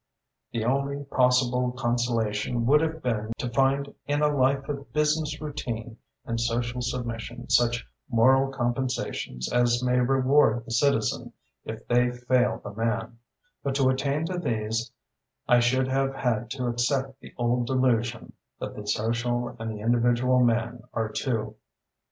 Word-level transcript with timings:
The 0.51 0.65
only 0.65 1.03
possible 1.03 1.73
consolation 1.73 2.65
would 2.65 2.81
have 2.81 3.03
been 3.03 3.33
to 3.37 3.47
find 3.49 3.93
in 4.07 4.23
a 4.23 4.35
life 4.35 4.67
of 4.67 4.91
business 4.93 5.39
routine 5.39 5.97
and 6.25 6.41
social 6.41 6.81
submission 6.81 7.51
such 7.51 7.85
moral 8.09 8.51
compensations 8.51 9.53
as 9.53 9.83
may 9.83 9.99
reward 9.99 10.65
the 10.65 10.71
citizen 10.71 11.33
if 11.65 11.87
they 11.87 12.09
fail 12.09 12.59
the 12.63 12.73
man; 12.73 13.19
but 13.61 13.75
to 13.75 13.89
attain 13.91 14.25
to 14.25 14.39
these 14.39 14.91
I 15.47 15.59
should 15.59 15.87
have 15.87 16.15
had 16.15 16.49
to 16.49 16.65
accept 16.65 17.19
the 17.19 17.35
old 17.37 17.67
delusion 17.67 18.33
that 18.59 18.75
the 18.75 18.87
social 18.87 19.55
and 19.59 19.69
the 19.69 19.81
individual 19.83 20.43
man 20.43 20.81
are 20.95 21.09
two. 21.09 21.53